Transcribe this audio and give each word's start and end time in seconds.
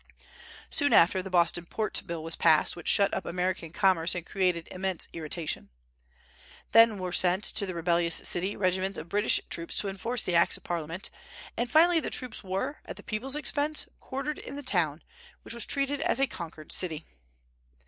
Soon 0.71 0.93
after, 0.93 1.21
the 1.21 1.29
Boston 1.29 1.67
Port 1.67 2.01
Bill 2.07 2.23
was 2.23 2.35
passed, 2.35 2.75
which 2.75 2.87
shut 2.89 3.13
up 3.13 3.23
American 3.23 3.71
commerce 3.71 4.15
and 4.15 4.25
created 4.25 4.67
immense 4.71 5.07
irritation. 5.13 5.69
Then 6.71 6.97
were 6.97 7.11
sent 7.11 7.43
to 7.43 7.67
the 7.67 7.75
rebellious 7.75 8.15
city 8.15 8.55
regiments 8.55 8.97
of 8.97 9.09
British 9.09 9.39
troops 9.47 9.77
to 9.77 9.89
enforce 9.89 10.23
the 10.23 10.33
acts 10.33 10.57
of 10.57 10.63
Parliament; 10.63 11.11
and 11.55 11.69
finally 11.69 11.99
the 11.99 12.09
troops 12.09 12.43
were, 12.43 12.79
at 12.85 12.95
the 12.95 13.03
people's 13.03 13.35
expense, 13.35 13.87
quartered 13.99 14.39
in 14.39 14.55
the 14.55 14.63
town, 14.63 15.03
which 15.43 15.53
was 15.53 15.67
treated 15.67 16.01
as 16.01 16.19
a 16.19 16.25
conquered 16.25 16.71
city. 16.71 17.05